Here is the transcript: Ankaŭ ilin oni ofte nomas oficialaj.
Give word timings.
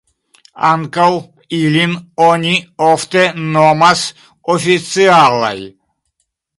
Ankaŭ 0.69 1.05
ilin 1.57 1.93
oni 2.29 2.55
ofte 2.87 3.29
nomas 3.45 4.05
oficialaj. 4.57 5.57